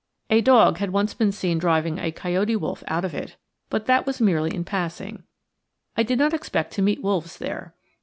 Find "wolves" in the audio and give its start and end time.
7.03-7.37